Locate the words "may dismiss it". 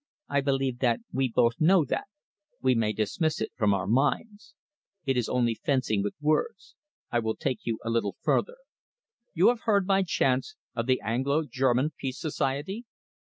2.73-3.51